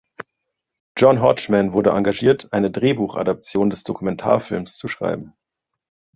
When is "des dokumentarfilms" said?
3.69-4.75